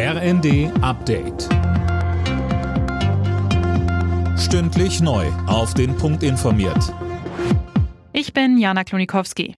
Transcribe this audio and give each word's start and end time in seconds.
RND 0.00 0.70
Update. 0.80 1.48
Stündlich 4.38 5.00
neu. 5.00 5.26
Auf 5.48 5.74
den 5.74 5.96
Punkt 5.96 6.22
informiert. 6.22 6.94
Ich 8.12 8.32
bin 8.32 8.58
Jana 8.58 8.84
Klonikowski. 8.84 9.56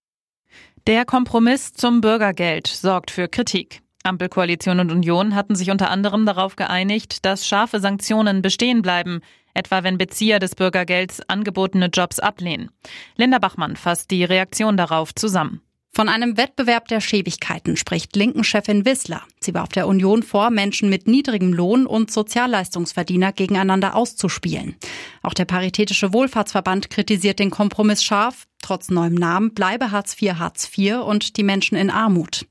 Der 0.86 1.04
Kompromiss 1.04 1.74
zum 1.74 2.00
Bürgergeld 2.00 2.68
sorgt 2.68 3.10
für 3.10 3.28
Kritik. 3.28 3.82
Ampelkoalition 4.02 4.80
und 4.80 4.90
Union 4.90 5.34
hatten 5.34 5.56
sich 5.56 5.70
unter 5.70 5.90
anderem 5.90 6.24
darauf 6.24 6.56
geeinigt, 6.56 7.26
dass 7.26 7.46
scharfe 7.46 7.78
Sanktionen 7.78 8.40
bestehen 8.40 8.80
bleiben, 8.80 9.20
etwa 9.52 9.84
wenn 9.84 9.98
Bezieher 9.98 10.38
des 10.38 10.54
Bürgergelds 10.54 11.20
angebotene 11.28 11.90
Jobs 11.92 12.18
ablehnen. 12.18 12.70
Linda 13.14 13.40
Bachmann 13.40 13.76
fasst 13.76 14.10
die 14.10 14.24
Reaktion 14.24 14.78
darauf 14.78 15.14
zusammen. 15.14 15.60
Von 15.92 16.08
einem 16.08 16.36
Wettbewerb 16.36 16.86
der 16.86 17.00
Schäbigkeiten 17.00 17.76
spricht 17.76 18.14
Linken-Chefin 18.14 18.84
Wissler. 18.84 19.22
Sie 19.40 19.54
warf 19.54 19.70
der 19.70 19.88
Union 19.88 20.22
vor, 20.22 20.50
Menschen 20.50 20.88
mit 20.88 21.08
niedrigem 21.08 21.52
Lohn 21.52 21.84
und 21.84 22.12
Sozialleistungsverdiener 22.12 23.32
gegeneinander 23.32 23.96
auszuspielen. 23.96 24.76
Auch 25.22 25.34
der 25.34 25.46
Paritätische 25.46 26.12
Wohlfahrtsverband 26.12 26.90
kritisiert 26.90 27.40
den 27.40 27.50
Kompromiss 27.50 28.04
scharf. 28.04 28.46
Trotz 28.62 28.88
neuem 28.88 29.14
Namen 29.14 29.52
bleibe 29.52 29.90
Hartz 29.90 30.16
IV 30.20 30.34
Hartz 30.34 30.70
IV 30.76 30.98
und 30.98 31.36
die 31.36 31.42
Menschen 31.42 31.76
in 31.76 31.90
Armut. 31.90 32.46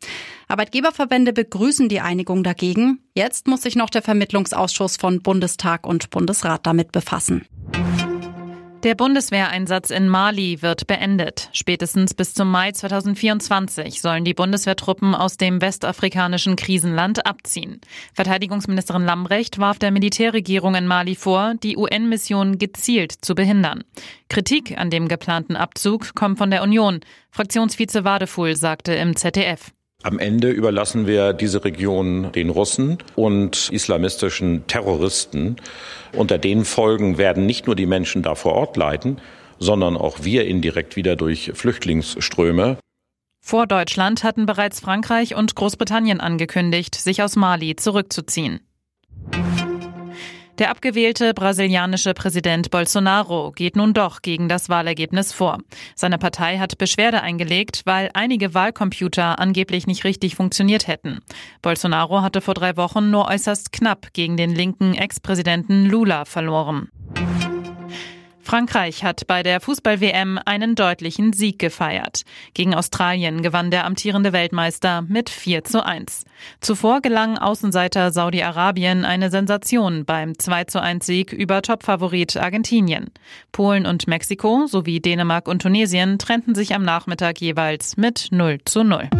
Arbeitgeberverbände 0.49 1.31
begrüßen 1.31 1.87
die 1.87 2.01
Einigung 2.01 2.43
dagegen. 2.43 2.99
Jetzt 3.13 3.48
muss 3.48 3.62
sich 3.62 3.76
noch 3.76 3.90
der 3.90 4.01
Vermittlungsausschuss 4.01 4.98
von 4.98 5.21
Bundestag 5.21 5.87
und 5.87 6.09
Bundesrat 6.09 6.65
damit 6.65 6.91
befassen. 6.91 7.45
Der 8.83 8.95
Bundeswehreinsatz 8.95 9.89
in 9.89 10.07
Mali 10.07 10.61
wird 10.61 10.87
beendet. 10.87 11.49
Spätestens 11.51 12.13
bis 12.13 12.33
zum 12.33 12.49
Mai 12.49 12.71
2024 12.71 13.99
sollen 13.99 14.23
die 14.23 14.33
Bundeswehrtruppen 14.33 15.15
aus 15.15 15.35
dem 15.35 15.59
westafrikanischen 15.59 16.55
Krisenland 16.55 17.25
abziehen. 17.25 17.81
Verteidigungsministerin 18.13 19.03
Lambrecht 19.03 19.59
warf 19.59 19.79
der 19.79 19.91
Militärregierung 19.91 20.75
in 20.75 20.87
Mali 20.87 21.15
vor, 21.15 21.55
die 21.62 21.76
UN-Mission 21.76 22.57
gezielt 22.57 23.12
zu 23.12 23.35
behindern. 23.35 23.84
Kritik 24.29 24.77
an 24.77 24.89
dem 24.89 25.09
geplanten 25.09 25.57
Abzug 25.57 26.15
kommt 26.15 26.37
von 26.37 26.49
der 26.49 26.63
Union. 26.63 27.01
Fraktionsvize 27.32 28.05
Wadefuhl 28.05 28.55
sagte 28.55 28.93
im 28.93 29.17
ZDF. 29.17 29.73
Am 30.01 30.17
Ende 30.17 30.49
überlassen 30.49 31.07
wir 31.07 31.33
diese 31.33 31.65
Region 31.65 32.31
den 32.31 32.49
Russen 32.49 32.99
und 33.17 33.69
islamistischen 33.69 34.65
Terroristen. 34.65 35.57
Unter 36.15 36.37
den 36.37 36.63
Folgen 36.63 37.17
werden 37.17 37.45
nicht 37.45 37.67
nur 37.67 37.75
die 37.75 37.85
Menschen 37.85 38.23
da 38.23 38.35
vor 38.35 38.53
Ort 38.53 38.77
leiden, 38.77 39.20
sondern 39.59 39.97
auch 39.97 40.23
wir 40.23 40.45
indirekt 40.45 40.95
wieder 40.95 41.17
durch 41.17 41.51
Flüchtlingsströme. 41.53 42.77
Vor 43.41 43.67
Deutschland 43.67 44.23
hatten 44.23 44.45
bereits 44.45 44.79
Frankreich 44.79 45.35
und 45.35 45.55
Großbritannien 45.55 46.21
angekündigt, 46.21 46.95
sich 46.95 47.21
aus 47.21 47.35
Mali 47.35 47.75
zurückzuziehen. 47.75 48.61
Der 50.60 50.71
abgewählte 50.71 51.34
brasilianische 51.34 52.13
Präsident 52.13 52.70
Bolsonaro 52.70 53.54
geht 53.54 53.77
nun 53.77 53.93
doch 53.93 54.21
gegen 54.21 54.49
das 54.49 54.68
Wahlergebnis 54.68 55.32
vor. 55.32 55.60
Seine 55.96 56.18
Partei 56.18 56.57
hat 56.57 56.77
Beschwerde 56.77 57.21
eingelegt, 57.21 57.84
weil 57.85 58.10
einige 58.13 58.54
Wahlcomputer 58.54 59.40
angeblich 59.40 59.88
nicht 59.88 60.04
richtig 60.04 60.35
funktioniert 60.35 60.88
hätten. 60.88 61.20
Bolsonaro 61.62 62.21
hatte 62.21 62.41
vor 62.41 62.55
drei 62.55 62.76
Wochen 62.76 63.10
nur 63.10 63.29
äußerst 63.29 63.71
knapp 63.71 64.12
gegen 64.12 64.35
den 64.35 64.53
linken 64.53 64.96
Ex-Präsidenten 64.96 65.85
Lula 65.85 66.25
verloren. 66.25 66.90
Frankreich 68.50 69.03
hat 69.03 69.28
bei 69.28 69.44
der 69.44 69.61
Fußball-WM 69.61 70.39
einen 70.44 70.73
deutlichen 70.73 71.33
Sieg 71.33 71.59
gefeiert. 71.59 72.23
Gegen 72.55 72.73
Australien 72.73 73.44
gewann 73.44 73.69
der 73.69 73.85
amtierende 73.85 74.33
Weltmeister 74.33 75.03
mit 75.03 75.29
4 75.29 75.66
zu 75.66 75.85
1. 75.85 76.25
Zuvor 76.59 77.01
gelang 77.01 77.38
Außenseiter 77.38 78.11
Saudi-Arabien 78.11 79.05
eine 79.05 79.29
Sensation 79.29 80.03
beim 80.03 80.35
2 80.35 80.63
zu 80.63 80.81
1 80.81 81.05
Sieg 81.05 81.31
über 81.31 81.61
Topfavorit 81.61 82.38
Argentinien. 82.38 83.11
Polen 83.51 83.85
und 83.85 84.07
Mexiko 84.07 84.66
sowie 84.66 85.00
Dänemark 85.00 85.47
und 85.47 85.61
Tunesien 85.61 86.17
trennten 86.17 86.55
sich 86.55 86.73
am 86.73 86.81
Nachmittag 86.81 87.39
jeweils 87.39 87.97
mit 87.97 88.29
0 88.31 88.57
zu 88.65 88.83
0. 88.83 89.11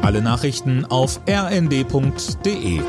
Alle 0.00 0.22
Nachrichten 0.22 0.86
auf 0.86 1.20
rnd.de 1.28 2.80